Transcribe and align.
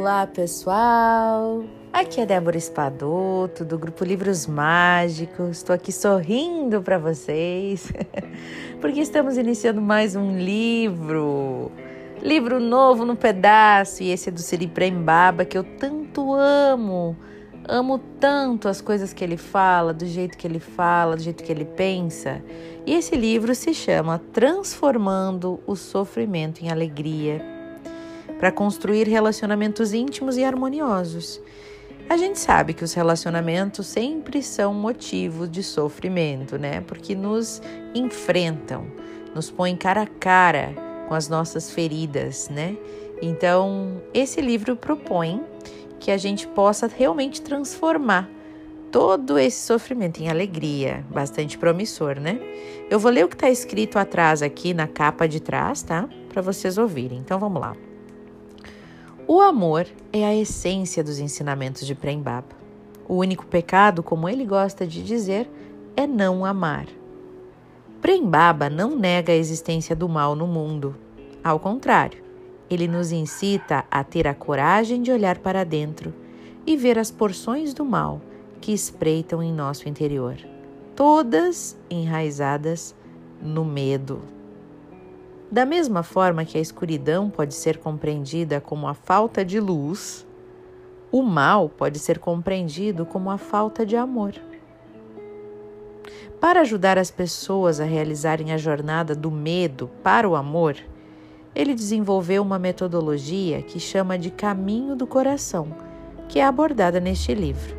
Olá, 0.00 0.28
pessoal! 0.28 1.64
Aqui 1.92 2.20
é 2.20 2.24
Débora 2.24 2.56
Espadoto, 2.56 3.64
do 3.64 3.76
grupo 3.76 4.04
Livros 4.04 4.46
Mágicos. 4.46 5.56
Estou 5.56 5.74
aqui 5.74 5.90
sorrindo 5.90 6.80
para 6.80 6.98
vocês, 6.98 7.92
porque 8.80 9.00
estamos 9.00 9.36
iniciando 9.36 9.82
mais 9.82 10.14
um 10.14 10.38
livro. 10.38 11.72
Livro 12.22 12.60
novo 12.60 13.04
no 13.04 13.16
pedaço, 13.16 14.04
e 14.04 14.12
esse 14.12 14.28
é 14.28 14.32
do 14.32 14.40
Siri 14.40 14.68
Prembaba, 14.68 15.44
que 15.44 15.58
eu 15.58 15.64
tanto 15.64 16.32
amo. 16.32 17.16
Amo 17.66 17.98
tanto 18.20 18.68
as 18.68 18.80
coisas 18.80 19.12
que 19.12 19.24
ele 19.24 19.36
fala, 19.36 19.92
do 19.92 20.06
jeito 20.06 20.38
que 20.38 20.46
ele 20.46 20.60
fala, 20.60 21.16
do 21.16 21.22
jeito 21.22 21.42
que 21.42 21.50
ele 21.50 21.64
pensa. 21.64 22.40
E 22.86 22.94
esse 22.94 23.16
livro 23.16 23.52
se 23.52 23.74
chama 23.74 24.22
Transformando 24.32 25.58
o 25.66 25.74
Sofrimento 25.74 26.64
em 26.64 26.70
Alegria 26.70 27.57
para 28.38 28.52
construir 28.52 29.08
relacionamentos 29.08 29.92
íntimos 29.92 30.36
e 30.36 30.44
harmoniosos. 30.44 31.40
A 32.08 32.16
gente 32.16 32.38
sabe 32.38 32.72
que 32.72 32.82
os 32.82 32.94
relacionamentos 32.94 33.86
sempre 33.86 34.42
são 34.42 34.72
motivo 34.72 35.46
de 35.46 35.62
sofrimento, 35.62 36.56
né? 36.56 36.80
Porque 36.80 37.14
nos 37.14 37.60
enfrentam, 37.94 38.86
nos 39.34 39.50
põem 39.50 39.76
cara 39.76 40.02
a 40.02 40.06
cara 40.06 40.74
com 41.06 41.14
as 41.14 41.28
nossas 41.28 41.70
feridas, 41.70 42.48
né? 42.48 42.76
Então, 43.20 44.00
esse 44.14 44.40
livro 44.40 44.74
propõe 44.74 45.42
que 46.00 46.10
a 46.10 46.16
gente 46.16 46.46
possa 46.46 46.86
realmente 46.86 47.42
transformar 47.42 48.30
todo 48.90 49.38
esse 49.38 49.66
sofrimento 49.66 50.20
em 50.22 50.30
alegria, 50.30 51.04
bastante 51.10 51.58
promissor, 51.58 52.18
né? 52.18 52.40
Eu 52.88 52.98
vou 52.98 53.10
ler 53.10 53.24
o 53.24 53.28
que 53.28 53.34
está 53.34 53.50
escrito 53.50 53.98
atrás 53.98 54.40
aqui 54.42 54.72
na 54.72 54.86
capa 54.86 55.28
de 55.28 55.40
trás, 55.40 55.82
tá? 55.82 56.08
Para 56.30 56.40
vocês 56.40 56.78
ouvirem. 56.78 57.18
Então 57.18 57.38
vamos 57.38 57.60
lá. 57.60 57.87
O 59.30 59.42
amor 59.42 59.86
é 60.10 60.24
a 60.24 60.34
essência 60.34 61.04
dos 61.04 61.18
ensinamentos 61.18 61.86
de 61.86 61.94
Prembaba. 61.94 62.56
O 63.06 63.16
único 63.16 63.44
pecado, 63.44 64.02
como 64.02 64.26
ele 64.26 64.46
gosta 64.46 64.86
de 64.86 65.04
dizer, 65.04 65.46
é 65.94 66.06
não 66.06 66.46
amar. 66.46 66.86
Prembaba 68.00 68.70
não 68.70 68.96
nega 68.96 69.30
a 69.30 69.36
existência 69.36 69.94
do 69.94 70.08
mal 70.08 70.34
no 70.34 70.46
mundo. 70.46 70.96
Ao 71.44 71.60
contrário, 71.60 72.24
ele 72.70 72.88
nos 72.88 73.12
incita 73.12 73.84
a 73.90 74.02
ter 74.02 74.26
a 74.26 74.32
coragem 74.32 75.02
de 75.02 75.12
olhar 75.12 75.36
para 75.40 75.62
dentro 75.62 76.14
e 76.66 76.74
ver 76.74 76.98
as 76.98 77.10
porções 77.10 77.74
do 77.74 77.84
mal 77.84 78.22
que 78.62 78.72
espreitam 78.72 79.42
em 79.42 79.52
nosso 79.52 79.90
interior, 79.90 80.38
todas 80.96 81.76
enraizadas 81.90 82.94
no 83.42 83.62
medo. 83.62 84.37
Da 85.50 85.64
mesma 85.64 86.02
forma 86.02 86.44
que 86.44 86.58
a 86.58 86.60
escuridão 86.60 87.30
pode 87.30 87.54
ser 87.54 87.78
compreendida 87.78 88.60
como 88.60 88.86
a 88.86 88.92
falta 88.92 89.42
de 89.42 89.58
luz, 89.58 90.26
o 91.10 91.22
mal 91.22 91.70
pode 91.70 91.98
ser 91.98 92.18
compreendido 92.18 93.06
como 93.06 93.30
a 93.30 93.38
falta 93.38 93.86
de 93.86 93.96
amor. 93.96 94.34
Para 96.38 96.60
ajudar 96.60 96.98
as 96.98 97.10
pessoas 97.10 97.80
a 97.80 97.84
realizarem 97.84 98.52
a 98.52 98.58
jornada 98.58 99.14
do 99.14 99.30
medo 99.30 99.90
para 100.02 100.28
o 100.28 100.36
amor, 100.36 100.76
ele 101.54 101.74
desenvolveu 101.74 102.42
uma 102.42 102.58
metodologia 102.58 103.62
que 103.62 103.80
chama 103.80 104.18
de 104.18 104.30
Caminho 104.30 104.94
do 104.94 105.06
Coração, 105.06 105.74
que 106.28 106.38
é 106.38 106.44
abordada 106.44 107.00
neste 107.00 107.34
livro. 107.34 107.74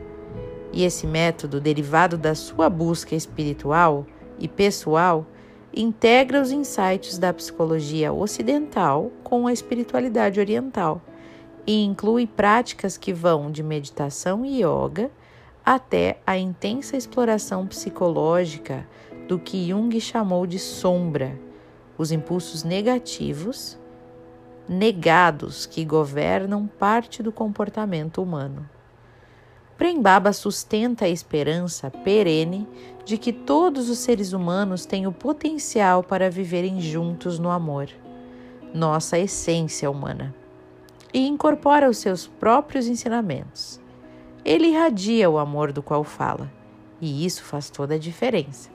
E 0.74 0.84
esse 0.84 1.06
método, 1.06 1.62
derivado 1.62 2.18
da 2.18 2.34
sua 2.34 2.68
busca 2.68 3.16
espiritual 3.16 4.06
e 4.40 4.48
pessoal, 4.48 5.26
integra 5.74 6.42
os 6.42 6.52
insights 6.52 7.18
da 7.18 7.34
psicologia 7.34 8.12
ocidental 8.12 9.12
com 9.24 9.48
a 9.48 9.54
espiritualidade 9.54 10.40
oriental 10.40 11.02
e 11.66 11.84
inclui 11.84 12.26
práticas 12.26 12.98
que 12.98 13.14
vão 13.14 13.52
de 13.52 13.62
meditação 13.62 14.44
e 14.46 14.64
yoga 14.64 15.12
até 15.64 16.20
a 16.26 16.38
intensa 16.38 16.98
exploração 16.98 17.68
psicológica 17.68 18.88
do 19.28 19.38
que 19.38 19.68
Jung 19.70 20.00
chamou 20.02 20.48
de 20.48 20.58
sombra, 20.58 21.40
os 21.98 22.12
impulsos 22.12 22.64
negativos, 22.64 23.78
negados 24.68 25.68
que 25.68 25.86
governam 25.86 26.66
parte 26.66 27.22
do 27.22 27.32
comportamento 27.32 28.22
humano. 28.24 28.68
Prembaba 29.80 30.34
sustenta 30.34 31.06
a 31.06 31.10
esperança 31.10 31.90
perene 31.90 32.68
de 33.06 33.18
que 33.18 33.32
todos 33.32 33.90
os 33.90 34.00
seres 34.00 34.34
humanos 34.34 34.86
têm 34.86 35.08
o 35.08 35.12
potencial 35.14 36.04
para 36.04 36.30
viverem 36.30 36.82
juntos 36.82 37.40
no 37.40 37.50
amor, 37.50 37.88
nossa 38.74 39.18
essência 39.18 39.90
humana, 39.90 40.36
e 41.14 41.26
incorpora 41.26 41.90
os 41.90 41.98
seus 41.98 42.28
próprios 42.28 42.88
ensinamentos. 42.88 43.80
Ele 44.44 44.68
irradia 44.68 45.30
o 45.30 45.38
amor 45.38 45.72
do 45.72 45.82
qual 45.82 46.04
fala, 46.04 46.52
e 47.00 47.26
isso 47.26 47.42
faz 47.46 47.70
toda 47.70 47.96
a 47.96 47.98
diferença. 47.98 48.70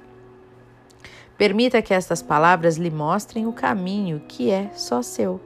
Permita 1.37 1.83
que 1.83 1.93
estas 1.93 2.23
palavras 2.23 2.79
lhe 2.79 2.91
mostrem 2.91 3.47
o 3.47 3.53
caminho 3.53 4.21
que 4.27 4.51
é 4.51 4.71
só 4.75 5.03
seu. 5.03 5.39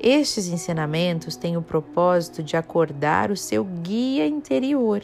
Estes 0.00 0.48
ensinamentos 0.48 1.36
têm 1.36 1.56
o 1.56 1.62
propósito 1.62 2.42
de 2.42 2.56
acordar 2.56 3.30
o 3.30 3.36
seu 3.36 3.64
guia 3.64 4.26
interior, 4.26 5.02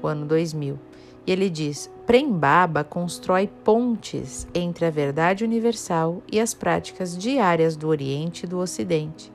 o 0.00 0.06
ano 0.06 0.24
2000. 0.24 0.78
E 1.26 1.32
ele 1.32 1.50
diz: 1.50 1.90
Prembaba 2.06 2.84
constrói 2.84 3.48
pontes 3.64 4.46
entre 4.54 4.86
a 4.86 4.90
verdade 4.90 5.44
universal 5.44 6.22
e 6.30 6.38
as 6.38 6.54
práticas 6.54 7.18
diárias 7.18 7.76
do 7.76 7.88
Oriente 7.88 8.44
e 8.44 8.48
do 8.48 8.58
Ocidente. 8.58 9.32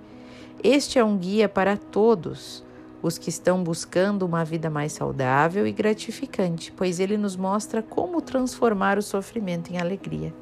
Este 0.64 0.98
é 0.98 1.04
um 1.04 1.18
guia 1.18 1.50
para 1.50 1.76
todos 1.76 2.64
os 3.02 3.18
que 3.18 3.30
estão 3.30 3.64
buscando 3.64 4.24
uma 4.24 4.44
vida 4.44 4.70
mais 4.70 4.94
saudável 4.94 5.68
e 5.68 5.72
gratificante, 5.72 6.74
pois 6.76 7.00
ele 7.00 7.18
nos 7.18 7.36
mostra 7.36 7.82
como 7.82 8.22
transformar 8.22 8.98
o 8.98 9.04
sofrimento 9.04 9.72
em 9.72 9.78
alegria. 9.78 10.34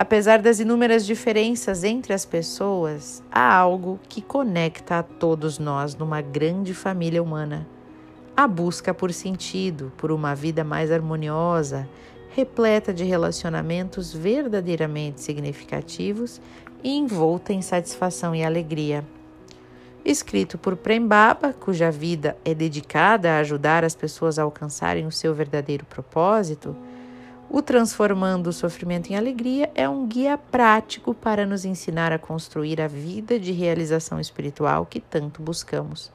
Apesar 0.00 0.38
das 0.38 0.60
inúmeras 0.60 1.04
diferenças 1.04 1.84
entre 1.84 2.14
as 2.14 2.24
pessoas, 2.24 3.22
há 3.30 3.54
algo 3.54 4.00
que 4.08 4.22
conecta 4.22 5.00
a 5.00 5.02
todos 5.02 5.58
nós 5.58 5.94
numa 5.94 6.22
grande 6.22 6.72
família 6.72 7.22
humana. 7.22 7.68
A 8.34 8.48
busca 8.48 8.94
por 8.94 9.12
sentido, 9.12 9.92
por 9.98 10.10
uma 10.10 10.34
vida 10.34 10.64
mais 10.64 10.90
harmoniosa, 10.90 11.86
repleta 12.34 12.94
de 12.94 13.04
relacionamentos 13.04 14.10
verdadeiramente 14.10 15.20
significativos 15.20 16.40
e 16.82 16.96
envolta 16.96 17.52
em 17.52 17.60
satisfação 17.60 18.34
e 18.34 18.42
alegria. 18.42 19.04
Escrito 20.02 20.56
por 20.56 20.76
Prem 20.76 21.06
Baba, 21.06 21.52
cuja 21.52 21.90
vida 21.90 22.38
é 22.42 22.54
dedicada 22.54 23.32
a 23.32 23.40
ajudar 23.40 23.84
as 23.84 23.94
pessoas 23.94 24.38
a 24.38 24.44
alcançarem 24.44 25.06
o 25.06 25.12
seu 25.12 25.34
verdadeiro 25.34 25.84
propósito, 25.84 26.74
o 27.52 27.60
Transformando 27.60 28.46
o 28.46 28.52
Sofrimento 28.52 29.10
em 29.10 29.16
Alegria 29.16 29.72
é 29.74 29.88
um 29.88 30.06
guia 30.06 30.38
prático 30.38 31.12
para 31.12 31.44
nos 31.44 31.64
ensinar 31.64 32.12
a 32.12 32.18
construir 32.18 32.80
a 32.80 32.86
vida 32.86 33.40
de 33.40 33.50
realização 33.50 34.20
espiritual 34.20 34.86
que 34.86 35.00
tanto 35.00 35.42
buscamos. 35.42 36.12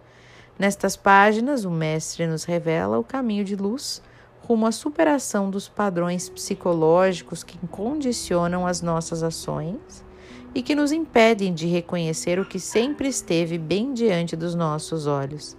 Nestas 0.57 0.95
páginas, 0.95 1.65
o 1.65 1.69
Mestre 1.69 2.25
nos 2.25 2.45
revela 2.45 2.97
o 2.97 3.03
caminho 3.03 3.43
de 3.43 3.53
luz 3.53 4.01
rumo 4.43 4.65
à 4.65 4.71
superação 4.71 5.49
dos 5.49 5.67
padrões 5.67 6.29
psicológicos 6.29 7.43
que 7.43 7.57
condicionam 7.67 8.65
as 8.65 8.81
nossas 8.81 9.21
ações 9.21 10.05
e 10.53 10.61
que 10.61 10.73
nos 10.73 10.93
impedem 10.93 11.53
de 11.53 11.67
reconhecer 11.67 12.39
o 12.39 12.45
que 12.45 12.61
sempre 12.61 13.09
esteve 13.09 13.57
bem 13.57 13.93
diante 13.93 14.37
dos 14.37 14.55
nossos 14.55 15.05
olhos. 15.05 15.57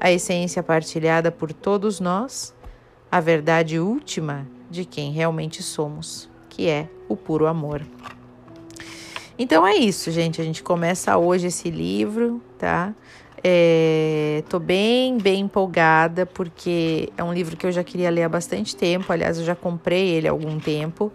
A 0.00 0.10
essência 0.10 0.60
partilhada 0.60 1.30
por 1.30 1.52
todos 1.52 2.00
nós, 2.00 2.52
a 3.12 3.20
verdade 3.20 3.78
última 3.78 4.57
de 4.70 4.84
quem 4.84 5.12
realmente 5.12 5.62
somos, 5.62 6.28
que 6.48 6.68
é 6.68 6.88
o 7.08 7.16
puro 7.16 7.46
amor. 7.46 7.82
Então 9.38 9.66
é 9.66 9.76
isso, 9.76 10.10
gente. 10.10 10.40
A 10.40 10.44
gente 10.44 10.62
começa 10.62 11.16
hoje 11.16 11.46
esse 11.46 11.70
livro, 11.70 12.42
tá? 12.58 12.92
É, 13.42 14.42
tô 14.48 14.58
bem, 14.58 15.16
bem 15.16 15.42
empolgada, 15.42 16.26
porque 16.26 17.08
é 17.16 17.22
um 17.22 17.32
livro 17.32 17.56
que 17.56 17.64
eu 17.64 17.70
já 17.70 17.84
queria 17.84 18.10
ler 18.10 18.24
há 18.24 18.28
bastante 18.28 18.74
tempo. 18.74 19.12
Aliás, 19.12 19.38
eu 19.38 19.44
já 19.44 19.54
comprei 19.54 20.08
ele 20.08 20.26
há 20.26 20.32
algum 20.32 20.58
tempo. 20.58 21.12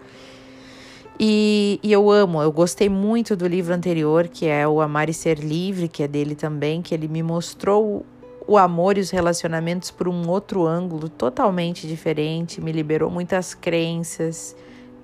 E, 1.20 1.80
e, 1.84 1.92
eu 1.92 2.10
amo, 2.10 2.42
eu 2.42 2.52
gostei 2.52 2.90
muito 2.90 3.36
do 3.36 3.46
livro 3.46 3.74
anterior, 3.74 4.28
que 4.28 4.48
é 4.48 4.68
o 4.68 4.82
Amar 4.82 5.10
e 5.10 5.14
Ser 5.14 5.38
Livre, 5.40 5.88
que 5.88 6.02
é 6.02 6.08
dele 6.08 6.34
também, 6.34 6.82
que 6.82 6.94
ele 6.94 7.08
me 7.08 7.22
mostrou 7.22 8.04
o 8.48 8.58
amor 8.58 8.98
e 8.98 9.02
os 9.02 9.10
relacionamentos 9.10 9.92
por 9.92 10.08
um 10.08 10.28
outro 10.30 10.66
ângulo 10.66 11.10
totalmente 11.10 11.88
diferente, 11.88 12.62
me 12.62 12.72
liberou 12.72 13.10
muitas 13.10 13.54
crenças. 13.54 14.56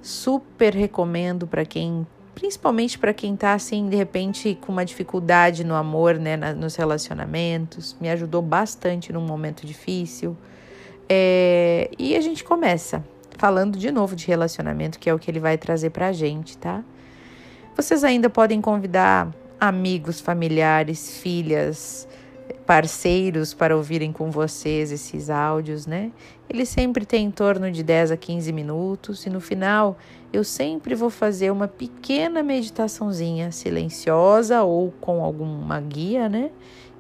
Super 0.01 0.73
recomendo 0.73 1.47
para 1.47 1.65
quem, 1.65 2.05
principalmente 2.35 2.97
para 2.97 3.13
quem 3.13 3.33
está 3.33 3.53
assim, 3.53 3.89
de 3.89 3.95
repente 3.95 4.57
com 4.61 4.71
uma 4.71 4.85
dificuldade 4.85 5.63
no 5.63 5.75
amor, 5.75 6.15
né, 6.15 6.37
nos 6.53 6.75
relacionamentos. 6.75 7.95
Me 7.99 8.09
ajudou 8.09 8.41
bastante 8.41 9.11
num 9.13 9.21
momento 9.21 9.65
difícil. 9.65 10.35
É, 11.07 11.89
e 11.97 12.15
a 12.15 12.21
gente 12.21 12.43
começa 12.43 13.03
falando 13.37 13.79
de 13.79 13.89
novo 13.89 14.15
de 14.15 14.27
relacionamento, 14.27 14.99
que 14.99 15.09
é 15.09 15.13
o 15.13 15.17
que 15.17 15.31
ele 15.31 15.39
vai 15.39 15.57
trazer 15.57 15.89
para 15.91 16.07
a 16.07 16.11
gente, 16.11 16.57
tá? 16.57 16.83
Vocês 17.75 18.03
ainda 18.03 18.29
podem 18.29 18.59
convidar 18.59 19.33
amigos, 19.59 20.19
familiares, 20.19 21.17
filhas, 21.17 22.05
parceiros 22.69 23.51
para 23.51 23.75
ouvirem 23.75 24.13
com 24.13 24.29
vocês 24.29 24.91
esses 24.91 25.31
áudios, 25.31 25.87
né? 25.87 26.11
Ele 26.47 26.67
sempre 26.67 27.03
tem 27.03 27.25
em 27.25 27.31
torno 27.31 27.71
de 27.71 27.81
10 27.81 28.11
a 28.11 28.17
15 28.17 28.53
minutos 28.53 29.25
e 29.25 29.29
no 29.31 29.41
final 29.41 29.97
eu 30.31 30.43
sempre 30.43 30.93
vou 30.93 31.09
fazer 31.09 31.49
uma 31.49 31.67
pequena 31.67 32.43
meditaçãozinha 32.43 33.51
silenciosa 33.51 34.61
ou 34.61 34.93
com 35.01 35.23
alguma 35.23 35.81
guia, 35.81 36.29
né? 36.29 36.51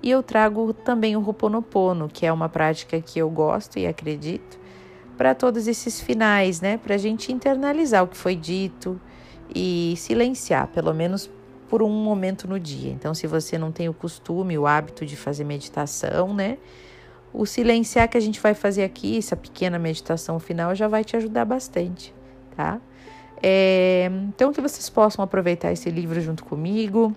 E 0.01 0.09
eu 0.09 0.23
trago 0.23 0.73
também 0.73 1.15
o 1.15 1.21
Ho'oponopono, 1.21 2.09
que 2.11 2.25
é 2.25 2.33
uma 2.33 2.49
prática 2.49 2.99
que 2.99 3.19
eu 3.19 3.29
gosto 3.29 3.77
e 3.77 3.85
acredito 3.85 4.59
para 5.15 5.35
todos 5.35 5.67
esses 5.67 6.01
finais, 6.01 6.61
né? 6.61 6.77
Para 6.77 6.95
a 6.95 6.97
gente 6.97 7.31
internalizar 7.31 8.03
o 8.03 8.07
que 8.07 8.17
foi 8.17 8.35
dito 8.35 8.99
e 9.53 9.93
silenciar, 9.97 10.67
pelo 10.69 10.95
menos 10.95 11.29
por 11.69 11.83
um 11.83 11.89
momento 11.89 12.47
no 12.47 12.59
dia. 12.59 12.91
Então, 12.91 13.13
se 13.13 13.27
você 13.27 13.55
não 13.57 13.71
tem 13.71 13.87
o 13.87 13.93
costume, 13.93 14.57
o 14.57 14.65
hábito 14.65 15.05
de 15.05 15.15
fazer 15.15 15.43
meditação, 15.43 16.33
né? 16.33 16.57
O 17.31 17.45
silenciar 17.45 18.09
que 18.09 18.17
a 18.17 18.19
gente 18.19 18.41
vai 18.41 18.55
fazer 18.55 18.83
aqui, 18.83 19.19
essa 19.19 19.35
pequena 19.35 19.77
meditação 19.77 20.39
final, 20.39 20.73
já 20.73 20.87
vai 20.87 21.03
te 21.03 21.15
ajudar 21.15 21.45
bastante, 21.45 22.11
tá? 22.57 22.81
É, 23.41 24.09
então, 24.27 24.51
que 24.51 24.59
vocês 24.59 24.89
possam 24.89 25.23
aproveitar 25.23 25.71
esse 25.71 25.91
livro 25.91 26.19
junto 26.19 26.43
comigo. 26.43 27.15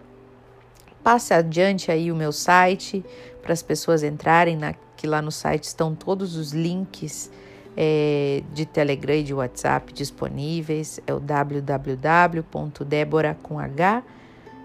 Passe 1.03 1.33
adiante 1.33 1.91
aí 1.91 2.13
o 2.13 2.15
meu 2.15 2.31
site 2.31 3.03
para 3.41 3.55
as 3.55 3.63
pessoas 3.63 4.05
entrarem, 4.05 4.57
na, 4.57 4.75
que 4.97 5.07
lá 5.07 5.23
no 5.23 5.33
site 5.33 5.65
estão 5.65 5.95
todos 5.95 6.37
os 6.37 6.53
links 6.53 7.31
é, 7.77 8.43
de 8.53 8.67
Telegram 8.67 9.17
e 9.17 9.23
de 9.23 9.33
WhatsApp 9.33 9.95
disponíveis. 9.95 11.01
É 11.07 11.15
o 11.15 11.19
www.debora 11.19 13.35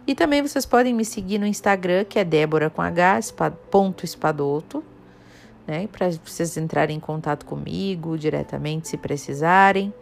e 0.08 0.16
também 0.16 0.42
vocês 0.42 0.66
podem 0.66 0.94
me 0.94 1.04
seguir 1.04 1.38
no 1.38 1.46
Instagram 1.46 2.06
que 2.06 2.18
é 2.18 2.24
Débora 2.24 2.70
com 2.70 2.82
H 2.82 3.20
ponto 3.70 4.06
espadoto 4.06 4.84
né 5.68 5.88
para 5.92 6.10
vocês 6.24 6.56
entrarem 6.56 6.96
em 6.98 7.00
contato 7.00 7.46
comigo 7.46 8.18
diretamente 8.18 8.88
se 8.88 8.98
precisarem 8.98 9.94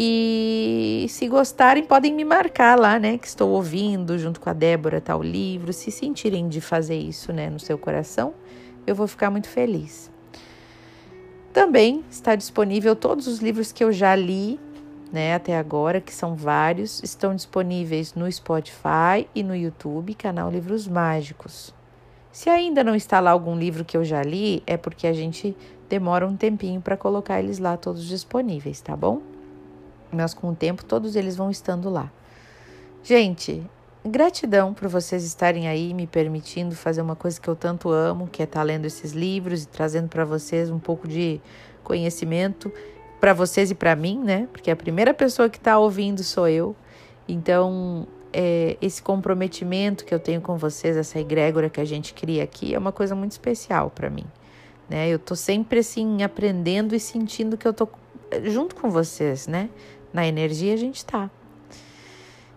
e 0.00 1.06
se 1.08 1.26
gostarem, 1.26 1.84
podem 1.84 2.14
me 2.14 2.24
marcar 2.24 2.78
lá, 2.78 3.00
né? 3.00 3.18
Que 3.18 3.26
estou 3.26 3.50
ouvindo 3.50 4.16
junto 4.16 4.40
com 4.40 4.48
a 4.48 4.52
Débora 4.52 5.00
tal 5.00 5.20
livro. 5.20 5.72
Se 5.72 5.90
sentirem 5.90 6.48
de 6.48 6.60
fazer 6.60 6.96
isso, 6.96 7.32
né, 7.32 7.50
no 7.50 7.58
seu 7.58 7.76
coração, 7.76 8.32
eu 8.86 8.94
vou 8.94 9.08
ficar 9.08 9.28
muito 9.28 9.48
feliz. 9.48 10.08
Também 11.52 12.04
está 12.10 12.34
disponível 12.34 12.94
todos 12.94 13.26
os 13.26 13.40
livros 13.40 13.72
que 13.72 13.82
eu 13.82 13.92
já 13.92 14.14
li, 14.14 14.60
né, 15.12 15.34
até 15.34 15.56
agora, 15.56 16.00
que 16.00 16.12
são 16.12 16.34
vários, 16.34 17.02
estão 17.02 17.34
disponíveis 17.34 18.14
no 18.14 18.30
Spotify 18.30 19.26
e 19.34 19.42
no 19.42 19.56
YouTube, 19.56 20.14
canal 20.14 20.50
Livros 20.50 20.86
Mágicos. 20.86 21.74
Se 22.30 22.50
ainda 22.50 22.84
não 22.84 22.94
está 22.94 23.18
lá 23.18 23.30
algum 23.30 23.56
livro 23.56 23.84
que 23.84 23.96
eu 23.96 24.04
já 24.04 24.22
li, 24.22 24.62
é 24.66 24.76
porque 24.76 25.06
a 25.06 25.12
gente 25.12 25.56
demora 25.88 26.26
um 26.26 26.36
tempinho 26.36 26.80
para 26.80 26.96
colocar 26.96 27.40
eles 27.40 27.58
lá 27.58 27.76
todos 27.76 28.04
disponíveis, 28.04 28.80
tá 28.80 28.94
bom? 28.94 29.22
mas 30.10 30.34
com 30.34 30.50
o 30.50 30.54
tempo 30.54 30.84
todos 30.84 31.16
eles 31.16 31.36
vão 31.36 31.50
estando 31.50 31.90
lá. 31.90 32.10
Gente, 33.02 33.62
gratidão 34.10 34.74
por 34.74 34.88
vocês 34.88 35.24
estarem 35.24 35.68
aí 35.68 35.94
me 35.94 36.06
permitindo 36.06 36.74
fazer 36.74 37.00
uma 37.00 37.16
coisa 37.16 37.40
que 37.40 37.48
eu 37.48 37.56
tanto 37.56 37.90
amo, 37.90 38.28
que 38.28 38.42
é 38.42 38.44
estar 38.44 38.60
tá 38.60 38.64
lendo 38.64 38.84
esses 38.84 39.12
livros 39.12 39.64
e 39.64 39.68
trazendo 39.68 40.08
para 40.08 40.24
vocês 40.24 40.70
um 40.70 40.78
pouco 40.78 41.06
de 41.06 41.40
conhecimento 41.82 42.72
para 43.20 43.32
vocês 43.32 43.70
e 43.70 43.74
para 43.74 43.96
mim, 43.96 44.18
né? 44.18 44.48
Porque 44.52 44.70
a 44.70 44.76
primeira 44.76 45.12
pessoa 45.12 45.48
que 45.48 45.58
está 45.58 45.78
ouvindo 45.78 46.22
sou 46.22 46.48
eu. 46.48 46.76
Então, 47.26 48.06
é, 48.32 48.76
esse 48.80 49.02
comprometimento 49.02 50.04
que 50.04 50.14
eu 50.14 50.20
tenho 50.20 50.40
com 50.40 50.56
vocês, 50.56 50.96
essa 50.96 51.18
egrégora 51.18 51.68
que 51.68 51.80
a 51.80 51.84
gente 51.84 52.14
cria 52.14 52.44
aqui, 52.44 52.74
é 52.74 52.78
uma 52.78 52.92
coisa 52.92 53.14
muito 53.14 53.32
especial 53.32 53.90
para 53.90 54.08
mim. 54.08 54.24
Né? 54.88 55.08
Eu 55.08 55.18
tô 55.18 55.34
sempre 55.34 55.80
assim 55.80 56.22
aprendendo 56.22 56.94
e 56.94 57.00
sentindo 57.00 57.56
que 57.56 57.66
eu 57.66 57.72
tô 57.72 57.88
junto 58.44 58.74
com 58.74 58.90
vocês, 58.90 59.46
né? 59.46 59.68
Na 60.12 60.26
energia 60.26 60.74
a 60.74 60.76
gente 60.76 60.96
está. 60.96 61.30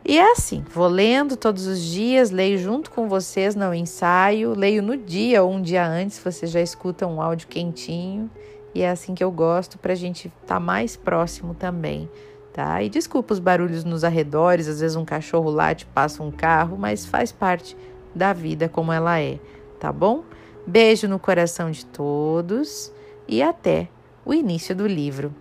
E 0.04 0.18
é 0.18 0.32
assim, 0.32 0.66
vou 0.74 0.88
lendo 0.88 1.38
todos 1.38 1.68
os 1.68 1.80
dias, 1.80 2.32
leio 2.32 2.58
junto 2.58 2.90
com 2.90 3.08
vocês 3.08 3.56
no 3.56 3.74
ensaio, 3.74 4.56
leio 4.56 4.82
no 4.82 4.98
dia 4.98 5.44
ou 5.44 5.52
um 5.52 5.62
dia 5.62 5.86
antes, 5.86 6.18
vocês 6.18 6.50
já 6.50 6.60
escutam 6.60 7.16
um 7.16 7.22
áudio 7.22 7.48
quentinho. 7.48 8.30
E 8.74 8.82
é 8.82 8.90
assim 8.90 9.14
que 9.14 9.24
eu 9.24 9.32
gosto 9.32 9.78
para 9.78 9.94
a 9.94 9.96
gente 9.96 10.28
estar 10.28 10.56
tá 10.56 10.60
mais 10.60 10.96
próximo 10.96 11.54
também, 11.54 12.10
tá? 12.52 12.82
E 12.82 12.90
desculpa 12.90 13.34
os 13.34 13.40
barulhos 13.40 13.84
nos 13.84 14.04
arredores, 14.04 14.68
às 14.68 14.80
vezes 14.80 14.96
um 14.96 15.06
cachorro 15.06 15.52
late, 15.52 15.86
passa 15.86 16.24
um 16.24 16.32
carro, 16.32 16.78
mas 16.78 17.06
faz 17.06 17.32
parte 17.32 17.78
da 18.16 18.34
vida 18.34 18.68
como 18.68 18.92
ela 18.92 19.20
é, 19.20 19.40
tá 19.80 19.92
bom? 19.92 20.24
Beijo 20.66 21.08
no 21.08 21.20
coração 21.20 21.70
de 21.70 21.86
todos 21.86 22.92
e 23.28 23.42
até 23.44 23.88
o 24.26 24.34
início 24.34 24.76
do 24.76 24.88
livro. 24.88 25.34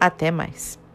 Até 0.00 0.30
mais! 0.30 0.87